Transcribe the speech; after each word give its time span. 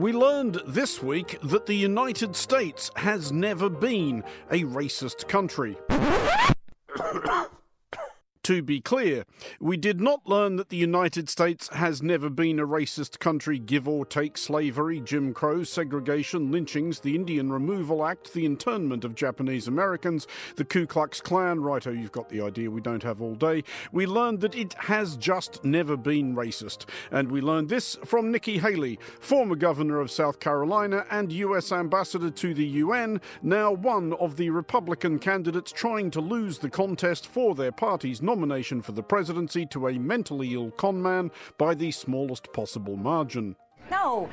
We 0.00 0.14
learned 0.14 0.62
this 0.66 1.02
week 1.02 1.38
that 1.42 1.66
the 1.66 1.74
United 1.74 2.34
States 2.34 2.90
has 2.96 3.30
never 3.32 3.68
been 3.68 4.24
a 4.50 4.62
racist 4.62 5.28
country. 5.28 5.76
To 8.50 8.62
be 8.62 8.80
clear, 8.80 9.26
we 9.60 9.76
did 9.76 10.00
not 10.00 10.26
learn 10.26 10.56
that 10.56 10.70
the 10.70 10.76
United 10.76 11.28
States 11.28 11.68
has 11.68 12.02
never 12.02 12.28
been 12.28 12.58
a 12.58 12.66
racist 12.66 13.20
country, 13.20 13.60
give 13.60 13.86
or 13.86 14.04
take 14.04 14.36
slavery, 14.36 14.98
Jim 14.98 15.32
Crow, 15.32 15.62
segregation, 15.62 16.50
lynchings, 16.50 16.98
the 16.98 17.14
Indian 17.14 17.52
Removal 17.52 18.04
Act, 18.04 18.34
the 18.34 18.44
internment 18.44 19.04
of 19.04 19.14
Japanese 19.14 19.68
Americans, 19.68 20.26
the 20.56 20.64
Ku 20.64 20.84
Klux 20.84 21.20
Klan. 21.20 21.60
Righto, 21.60 21.90
oh, 21.90 21.92
you've 21.92 22.10
got 22.10 22.28
the 22.28 22.40
idea, 22.40 22.72
we 22.72 22.80
don't 22.80 23.04
have 23.04 23.22
all 23.22 23.36
day. 23.36 23.62
We 23.92 24.04
learned 24.04 24.40
that 24.40 24.56
it 24.56 24.74
has 24.74 25.16
just 25.16 25.64
never 25.64 25.96
been 25.96 26.34
racist. 26.34 26.86
And 27.12 27.30
we 27.30 27.40
learned 27.40 27.68
this 27.68 27.98
from 28.04 28.32
Nikki 28.32 28.58
Haley, 28.58 28.98
former 29.20 29.54
governor 29.54 30.00
of 30.00 30.10
South 30.10 30.40
Carolina 30.40 31.06
and 31.08 31.30
US 31.30 31.70
ambassador 31.70 32.30
to 32.30 32.52
the 32.52 32.66
UN, 32.66 33.20
now 33.44 33.70
one 33.70 34.12
of 34.14 34.36
the 34.36 34.50
Republican 34.50 35.20
candidates 35.20 35.70
trying 35.70 36.10
to 36.10 36.20
lose 36.20 36.58
the 36.58 36.68
contest 36.68 37.28
for 37.28 37.54
their 37.54 37.70
party's 37.70 38.20
nomination 38.20 38.39
for 38.82 38.92
the 38.92 39.02
presidency 39.02 39.66
to 39.66 39.88
a 39.88 39.98
mentally 39.98 40.54
ill 40.54 40.70
conman 40.72 41.30
by 41.58 41.74
the 41.74 41.90
smallest 41.90 42.52
possible 42.52 42.96
margin. 42.96 43.56
No. 43.90 44.28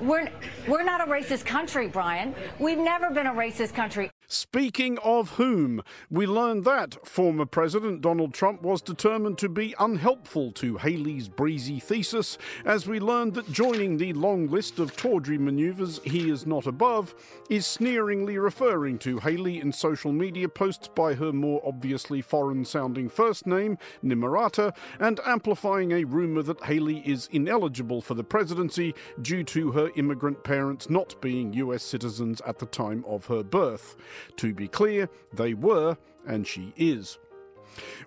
We're, 0.00 0.28
we're 0.68 0.82
not 0.82 1.00
a 1.00 1.10
racist 1.10 1.44
country, 1.44 1.88
Brian. 1.88 2.34
We've 2.58 2.78
never 2.78 3.10
been 3.10 3.26
a 3.26 3.32
racist 3.32 3.74
country. 3.74 4.10
Speaking 4.26 4.98
of 4.98 5.32
whom, 5.32 5.82
we 6.10 6.26
learned 6.26 6.64
that 6.64 7.06
former 7.06 7.44
President 7.44 8.00
Donald 8.00 8.32
Trump 8.32 8.62
was 8.62 8.80
determined 8.80 9.36
to 9.38 9.50
be 9.50 9.74
unhelpful 9.78 10.50
to 10.52 10.78
Haley's 10.78 11.28
breezy 11.28 11.78
thesis, 11.78 12.38
as 12.64 12.86
we 12.86 12.98
learned 12.98 13.34
that 13.34 13.52
joining 13.52 13.98
the 13.98 14.14
long 14.14 14.48
list 14.48 14.78
of 14.78 14.96
tawdry 14.96 15.36
maneuvers 15.36 16.00
he 16.04 16.30
is 16.30 16.46
not 16.46 16.66
above 16.66 17.14
is 17.50 17.66
sneeringly 17.66 18.38
referring 18.38 18.98
to 19.00 19.18
Haley 19.18 19.60
in 19.60 19.72
social 19.72 20.12
media 20.12 20.48
posts 20.48 20.88
by 20.88 21.14
her 21.14 21.32
more 21.32 21.60
obviously 21.64 22.22
foreign 22.22 22.64
sounding 22.64 23.10
first 23.10 23.46
name, 23.46 23.76
Nimrata, 24.02 24.74
and 24.98 25.20
amplifying 25.26 25.92
a 25.92 26.04
rumor 26.04 26.42
that 26.42 26.64
Haley 26.64 27.02
is 27.04 27.28
ineligible 27.30 28.00
for 28.00 28.14
the 28.14 28.24
presidency 28.24 28.94
due 29.20 29.44
to 29.44 29.72
her 29.72 29.90
immigrant 29.96 30.44
parents 30.44 30.88
not 30.88 31.20
being 31.20 31.52
US 31.52 31.82
citizens 31.82 32.40
at 32.46 32.58
the 32.58 32.66
time 32.66 33.04
of 33.06 33.26
her 33.26 33.42
birth. 33.42 33.96
To 34.36 34.54
be 34.54 34.68
clear, 34.68 35.08
they 35.32 35.54
were, 35.54 35.96
and 36.26 36.46
she 36.46 36.72
is. 36.76 37.18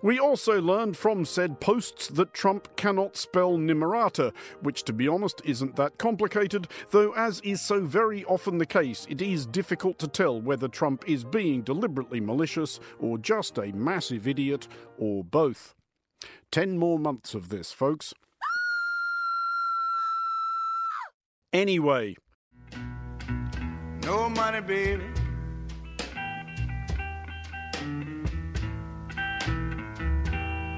We 0.01 0.19
also 0.19 0.61
learned 0.61 0.97
from 0.97 1.25
said 1.25 1.59
posts 1.59 2.07
that 2.07 2.33
Trump 2.33 2.75
cannot 2.75 3.17
spell 3.17 3.57
Nimrata, 3.57 4.33
which 4.61 4.83
to 4.83 4.93
be 4.93 5.07
honest 5.07 5.41
isn't 5.43 5.75
that 5.75 5.97
complicated, 5.97 6.67
though 6.91 7.11
as 7.13 7.41
is 7.41 7.61
so 7.61 7.81
very 7.81 8.23
often 8.25 8.57
the 8.57 8.65
case, 8.65 9.05
it 9.09 9.21
is 9.21 9.45
difficult 9.45 9.99
to 9.99 10.07
tell 10.07 10.39
whether 10.39 10.67
Trump 10.67 11.03
is 11.07 11.23
being 11.23 11.61
deliberately 11.61 12.19
malicious 12.19 12.79
or 12.99 13.17
just 13.17 13.57
a 13.57 13.73
massive 13.73 14.27
idiot 14.27 14.67
or 14.97 15.23
both. 15.23 15.73
Ten 16.51 16.77
more 16.77 16.97
months 16.99 17.33
of 17.33 17.49
this, 17.49 17.71
folks. 17.71 18.13
Anyway. 21.53 22.15
No 24.03 24.29
money, 24.29 24.61
baby. 24.61 25.03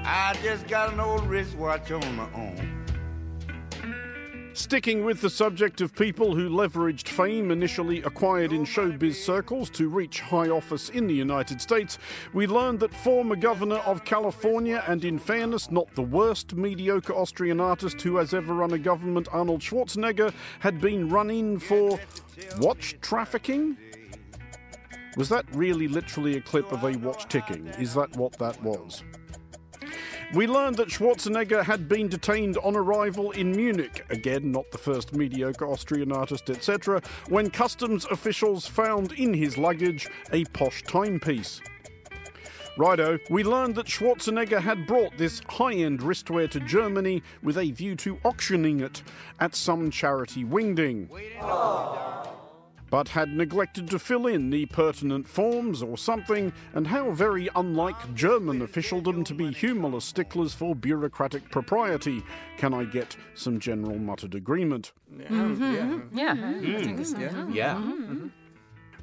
I 0.04 0.36
just 0.42 0.66
got 0.68 0.92
an 0.92 1.00
old 1.00 1.26
wristwatch 1.26 1.90
on 1.90 2.16
my 2.16 2.28
own. 2.34 2.80
Sticking 4.52 5.04
with 5.04 5.20
the 5.20 5.30
subject 5.30 5.80
of 5.80 5.94
people 5.94 6.34
who 6.34 6.50
leveraged 6.50 7.08
fame 7.08 7.50
initially 7.50 8.02
acquired 8.02 8.52
in 8.52 8.64
showbiz 8.64 9.14
circles 9.14 9.70
to 9.70 9.88
reach 9.88 10.20
high 10.20 10.48
office 10.48 10.90
in 10.90 11.06
the 11.06 11.14
United 11.14 11.60
States, 11.60 11.98
we 12.34 12.46
learned 12.46 12.80
that 12.80 12.92
former 12.92 13.36
governor 13.36 13.78
of 13.78 14.04
California, 14.04 14.84
and 14.86 15.04
in 15.04 15.18
fairness, 15.18 15.70
not 15.70 15.92
the 15.94 16.02
worst 16.02 16.54
mediocre 16.54 17.14
Austrian 17.14 17.60
artist 17.60 18.02
who 18.02 18.16
has 18.16 18.34
ever 18.34 18.52
run 18.54 18.72
a 18.72 18.78
government, 18.78 19.28
Arnold 19.32 19.60
Schwarzenegger, 19.60 20.32
had 20.58 20.80
been 20.80 21.08
run 21.08 21.30
in 21.30 21.58
for 21.58 21.98
watch 22.58 22.96
trafficking? 23.00 23.76
Was 25.16 25.28
that 25.28 25.44
really 25.54 25.88
literally 25.88 26.36
a 26.36 26.40
clip 26.40 26.70
of 26.72 26.84
a 26.84 26.96
watch 26.98 27.28
ticking? 27.28 27.66
Is 27.78 27.94
that 27.94 28.16
what 28.16 28.32
that 28.38 28.62
was? 28.62 29.02
We 30.32 30.46
learned 30.46 30.76
that 30.76 30.88
Schwarzenegger 30.88 31.64
had 31.64 31.88
been 31.88 32.08
detained 32.08 32.56
on 32.58 32.76
arrival 32.76 33.32
in 33.32 33.50
Munich, 33.50 34.06
again, 34.10 34.52
not 34.52 34.70
the 34.70 34.78
first 34.78 35.12
mediocre 35.12 35.66
Austrian 35.66 36.12
artist, 36.12 36.48
etc., 36.48 37.02
when 37.28 37.50
customs 37.50 38.04
officials 38.12 38.64
found 38.64 39.10
in 39.12 39.34
his 39.34 39.58
luggage 39.58 40.08
a 40.32 40.44
posh 40.46 40.84
timepiece. 40.84 41.60
Righto, 42.78 43.18
we 43.28 43.42
learned 43.42 43.74
that 43.74 43.86
Schwarzenegger 43.86 44.60
had 44.60 44.86
brought 44.86 45.18
this 45.18 45.42
high 45.48 45.74
end 45.74 46.00
wristwear 46.00 46.48
to 46.50 46.60
Germany 46.60 47.24
with 47.42 47.58
a 47.58 47.72
view 47.72 47.96
to 47.96 48.16
auctioning 48.24 48.78
it 48.78 49.02
at 49.40 49.56
some 49.56 49.90
charity 49.90 50.44
wingding 50.44 51.08
but 52.90 53.08
had 53.08 53.34
neglected 53.34 53.88
to 53.88 53.98
fill 53.98 54.26
in 54.26 54.50
the 54.50 54.66
pertinent 54.66 55.28
forms 55.28 55.82
or 55.82 55.96
something, 55.96 56.52
and 56.74 56.86
how 56.86 57.12
very 57.12 57.48
unlike 57.54 58.14
German 58.14 58.62
officialdom 58.62 59.24
to 59.24 59.34
be 59.34 59.52
humorless 59.52 60.04
sticklers 60.04 60.52
for 60.52 60.74
bureaucratic 60.74 61.50
propriety. 61.50 62.22
Can 62.58 62.74
I 62.74 62.84
get 62.84 63.16
some 63.34 63.60
general 63.60 63.98
muttered 63.98 64.34
agreement? 64.34 64.92
Mm-hmm. 65.14 66.18
Yeah. 66.18 66.34
Mm-hmm. 66.34 66.76
I 66.76 66.82
think 66.82 67.06
so. 67.06 67.18
Yeah. 67.18 67.28
Mm-hmm. 67.28 67.52
yeah. 67.52 67.74
Mm-hmm. 67.74 68.26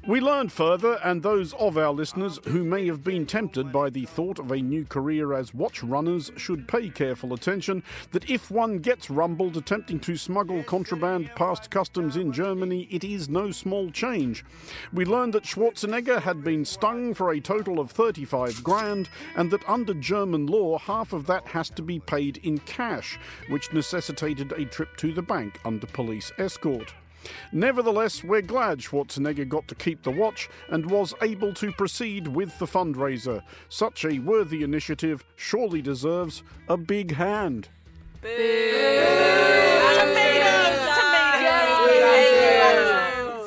We 0.08 0.22
learned 0.22 0.52
further, 0.52 0.94
and 1.04 1.22
those 1.22 1.52
of 1.52 1.76
our 1.76 1.92
listeners 1.92 2.40
who 2.46 2.64
may 2.64 2.86
have 2.86 3.04
been 3.04 3.26
tempted 3.26 3.70
by 3.70 3.90
the 3.90 4.06
thought 4.06 4.38
of 4.38 4.50
a 4.50 4.56
new 4.56 4.86
career 4.86 5.34
as 5.34 5.52
watch 5.52 5.82
runners 5.82 6.32
should 6.34 6.66
pay 6.66 6.88
careful 6.88 7.34
attention, 7.34 7.82
that 8.12 8.30
if 8.30 8.50
one 8.50 8.78
gets 8.78 9.10
rumbled 9.10 9.58
attempting 9.58 10.00
to 10.00 10.16
smuggle 10.16 10.62
contraband 10.62 11.30
past 11.36 11.70
customs 11.70 12.16
in 12.16 12.32
Germany, 12.32 12.88
it 12.90 13.04
is 13.04 13.28
no 13.28 13.50
small 13.50 13.90
change. 13.90 14.46
We 14.94 15.04
learned 15.04 15.34
that 15.34 15.44
Schwarzenegger 15.44 16.22
had 16.22 16.42
been 16.42 16.64
stung 16.64 17.12
for 17.12 17.32
a 17.32 17.40
total 17.40 17.78
of 17.78 17.90
35 17.90 18.64
grand, 18.64 19.10
and 19.36 19.50
that 19.50 19.68
under 19.68 19.92
German 19.92 20.46
law, 20.46 20.78
half 20.78 21.12
of 21.12 21.26
that 21.26 21.46
has 21.48 21.68
to 21.68 21.82
be 21.82 22.00
paid 22.00 22.38
in 22.38 22.60
cash, 22.60 23.18
which 23.50 23.74
necessitated 23.74 24.52
a 24.52 24.64
trip 24.64 24.96
to 24.96 25.12
the 25.12 25.20
bank 25.20 25.60
under 25.66 25.86
police 25.86 26.32
escort. 26.38 26.94
Nevertheless, 27.52 28.22
we're 28.22 28.42
glad 28.42 28.78
Schwarzenegger 28.80 29.48
got 29.48 29.68
to 29.68 29.74
keep 29.74 30.02
the 30.02 30.10
watch 30.10 30.48
and 30.68 30.90
was 30.90 31.14
able 31.22 31.52
to 31.54 31.72
proceed 31.72 32.28
with 32.28 32.58
the 32.58 32.66
fundraiser. 32.66 33.42
Such 33.68 34.04
a 34.04 34.18
worthy 34.18 34.62
initiative 34.62 35.24
surely 35.36 35.82
deserves 35.82 36.42
a 36.68 36.76
big 36.76 37.14
hand. 37.14 37.68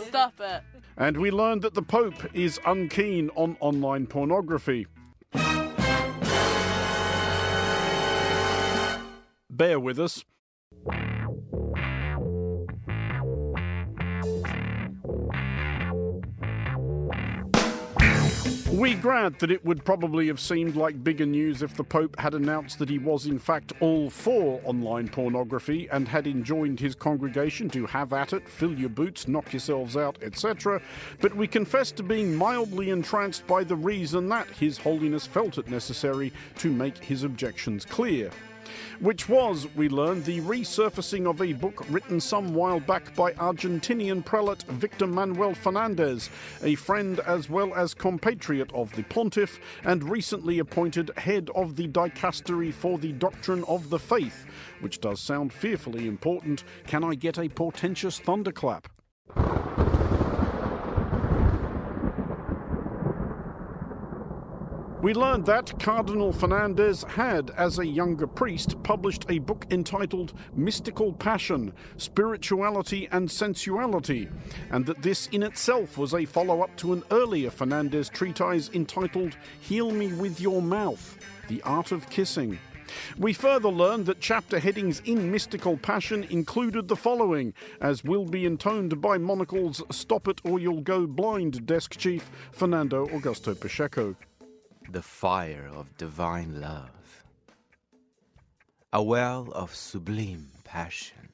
Stop 0.08 0.40
it. 0.40 0.64
And 0.98 1.18
we 1.18 1.32
learned 1.32 1.64
that 1.64 1.74
the 1.74 1.82
Pope 1.82 2.36
is 2.36 2.60
unkeen 2.66 3.30
on 3.36 3.58
online 3.60 4.06
pornography. 4.08 4.88
Bear 9.50 9.80
with 9.80 10.00
us. 10.00 10.24
We 18.82 18.96
grant 18.96 19.38
that 19.38 19.52
it 19.52 19.64
would 19.64 19.86
probably 19.86 20.26
have 20.26 20.40
seemed 20.40 20.76
like 20.76 21.04
bigger 21.04 21.28
news 21.28 21.62
if 21.62 21.76
the 21.76 21.84
Pope 21.84 22.20
had 22.20 22.34
announced 22.34 22.80
that 22.80 22.90
he 22.90 22.98
was 22.98 23.28
in 23.28 23.38
fact 23.38 23.74
all 23.80 24.10
for 24.10 24.60
online 24.64 25.08
pornography 25.08 25.88
and 25.92 26.08
had 26.08 26.26
enjoined 26.26 26.80
his 26.80 26.96
congregation 26.96 27.70
to 27.70 27.86
have 27.86 28.12
at 28.12 28.34
it, 28.34 28.50
fill 28.50 28.74
your 28.74 28.90
boots, 28.90 29.28
knock 29.28 29.54
yourselves 29.54 29.96
out, 29.96 30.18
etc. 30.24 30.82
But 31.20 31.36
we 31.36 31.46
confess 31.46 31.92
to 31.92 32.02
being 32.02 32.36
mildly 32.36 32.90
entranced 32.90 33.46
by 33.46 33.64
the 33.64 33.76
reason 33.76 34.28
that 34.30 34.48
His 34.48 34.80
Holiness 34.80 35.28
felt 35.28 35.60
it 35.60 35.70
necessary 35.70 36.34
to 36.58 36.72
make 36.72 36.98
his 36.98 37.24
objections 37.24 37.86
clear 37.86 38.32
which 39.00 39.28
was, 39.30 39.68
we 39.76 39.90
learned, 39.90 40.26
the 40.26 40.42
resurfacing 40.42 41.30
of 41.30 41.42
a 41.42 41.54
book 41.54 41.86
written 41.90 42.20
some 42.20 42.54
while 42.54 42.80
back 42.80 43.16
by 43.16 43.34
Argentinian 43.34 44.24
prelate 44.24 44.64
Victor 44.64 45.08
Manuel 45.08 45.54
Fernandez, 45.54 46.30
a 46.64 46.76
friend 46.76 47.20
as 47.22 47.50
well 47.50 47.74
as 47.74 47.94
compatriot 47.94 48.72
of 48.74 48.92
the 48.96 49.04
pontiff, 49.04 49.60
and 49.84 50.04
recently 50.04 50.60
appointed 50.60 51.12
head 51.18 51.50
of 51.56 51.76
the 51.76 51.88
dicastery 51.88 52.74
for 52.74 52.98
the 52.98 53.12
doctrine 53.14 53.64
of 53.66 53.90
the 53.90 54.00
faith, 54.00 54.46
which 54.80 55.00
does 55.00 55.20
sound 55.20 55.54
fearfully 55.54 56.08
important. 56.08 56.64
Can 56.88 57.04
I 57.04 57.16
get 57.16 57.38
a 57.38 57.50
portentous 57.50 58.20
thunderclap? 58.20 58.88
We 65.02 65.16
learned 65.16 65.48
that 65.48 65.80
Cardinal 65.80 66.32
Fernandez 66.32 67.02
had, 67.02 67.50
as 67.58 67.80
a 67.80 67.86
younger 67.88 68.28
priest, 68.28 68.76
published 68.84 69.26
a 69.30 69.40
book 69.40 69.66
entitled 69.72 70.34
Mystical 70.54 71.12
Passion 71.14 71.74
Spirituality 71.98 73.08
and 73.12 73.28
Sensuality, 73.28 74.30
and 74.70 74.86
that 74.86 75.02
this 75.02 75.26
in 75.32 75.42
itself 75.42 75.98
was 75.98 76.14
a 76.14 76.26
follow 76.26 76.62
up 76.62 76.76
to 76.78 76.94
an 76.94 77.02
earlier 77.10 77.50
Fernandez 77.50 78.10
treatise 78.10 78.70
entitled 78.76 79.38
Heal 79.60 79.90
Me 79.90 80.14
with 80.14 80.40
Your 80.40 80.62
Mouth 80.62 81.18
The 81.48 81.64
Art 81.64 81.92
of 81.92 82.08
Kissing. 82.12 82.60
We 83.18 83.34
further 83.34 83.70
learned 83.70 84.06
that 84.06 84.20
chapter 84.20 84.60
headings 84.60 85.02
in 85.06 85.32
Mystical 85.32 85.78
Passion 85.78 86.26
included 86.26 86.88
the 86.88 86.96
following, 86.96 87.56
as 87.82 88.04
will 88.04 88.26
be 88.26 88.46
intoned 88.46 89.02
by 89.02 89.18
Monocle's 89.18 89.82
Stop 89.90 90.28
It 90.28 90.42
or 90.44 90.60
You'll 90.60 90.82
Go 90.82 91.08
Blind 91.08 91.66
desk 91.66 91.98
chief, 91.98 92.30
Fernando 92.52 93.08
Augusto 93.08 93.60
Pacheco 93.60 94.16
the 94.92 95.02
fire 95.02 95.70
of 95.74 95.98
divine 95.98 96.60
love, 96.60 97.24
a 98.92 99.02
well 99.02 99.50
of 99.54 99.74
sublime 99.74 100.48
passion, 100.66 101.30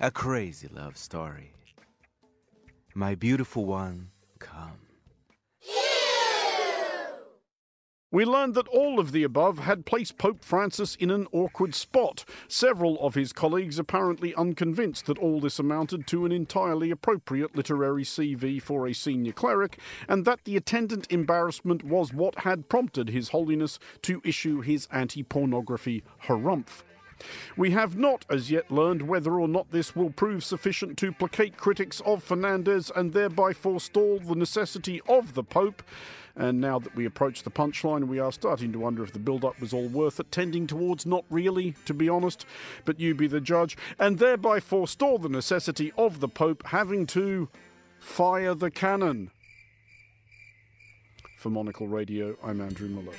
a 0.00 0.10
crazy 0.10 0.68
love 0.68 0.96
story. 0.96 1.52
My 2.94 3.14
beautiful 3.14 3.66
one, 3.66 4.08
come. 4.38 4.85
We 8.12 8.24
learned 8.24 8.54
that 8.54 8.68
all 8.68 9.00
of 9.00 9.10
the 9.10 9.24
above 9.24 9.58
had 9.58 9.84
placed 9.84 10.16
Pope 10.16 10.44
Francis 10.44 10.94
in 10.94 11.10
an 11.10 11.26
awkward 11.32 11.74
spot, 11.74 12.24
several 12.46 13.00
of 13.00 13.16
his 13.16 13.32
colleagues 13.32 13.80
apparently 13.80 14.32
unconvinced 14.36 15.06
that 15.06 15.18
all 15.18 15.40
this 15.40 15.58
amounted 15.58 16.06
to 16.06 16.24
an 16.24 16.30
entirely 16.30 16.92
appropriate 16.92 17.56
literary 17.56 18.04
CV 18.04 18.62
for 18.62 18.86
a 18.86 18.92
senior 18.92 19.32
cleric, 19.32 19.80
and 20.08 20.24
that 20.24 20.44
the 20.44 20.56
attendant 20.56 21.10
embarrassment 21.10 21.82
was 21.82 22.14
what 22.14 22.42
had 22.42 22.68
prompted 22.68 23.08
His 23.08 23.30
Holiness 23.30 23.80
to 24.02 24.22
issue 24.24 24.60
his 24.60 24.86
anti 24.92 25.24
pornography 25.24 26.04
harumph. 26.26 26.84
We 27.56 27.70
have 27.72 27.96
not 27.96 28.24
as 28.28 28.50
yet 28.50 28.70
learned 28.70 29.02
whether 29.02 29.40
or 29.40 29.48
not 29.48 29.70
this 29.70 29.96
will 29.96 30.10
prove 30.10 30.44
sufficient 30.44 30.96
to 30.98 31.12
placate 31.12 31.56
critics 31.56 32.00
of 32.04 32.22
Fernandez 32.22 32.90
and 32.94 33.12
thereby 33.12 33.52
forestall 33.52 34.18
the 34.18 34.34
necessity 34.34 35.00
of 35.08 35.34
the 35.34 35.42
Pope. 35.42 35.82
And 36.38 36.60
now 36.60 36.78
that 36.78 36.94
we 36.94 37.06
approach 37.06 37.42
the 37.42 37.50
punchline, 37.50 38.08
we 38.08 38.18
are 38.18 38.30
starting 38.30 38.70
to 38.72 38.78
wonder 38.78 39.02
if 39.02 39.12
the 39.12 39.18
build 39.18 39.42
up 39.42 39.58
was 39.58 39.72
all 39.72 39.88
worth 39.88 40.20
it, 40.20 40.30
tending 40.30 40.66
towards 40.66 41.06
not 41.06 41.24
really, 41.30 41.74
to 41.86 41.94
be 41.94 42.10
honest. 42.10 42.44
But 42.84 43.00
you 43.00 43.14
be 43.14 43.26
the 43.26 43.40
judge, 43.40 43.74
and 43.98 44.18
thereby 44.18 44.60
forestall 44.60 45.16
the 45.16 45.30
necessity 45.30 45.92
of 45.96 46.20
the 46.20 46.28
Pope 46.28 46.66
having 46.66 47.06
to 47.06 47.48
fire 47.98 48.54
the 48.54 48.70
cannon. 48.70 49.30
For 51.38 51.48
Monocle 51.48 51.88
Radio, 51.88 52.36
I'm 52.42 52.60
Andrew 52.60 52.88
Mueller. 52.88 53.14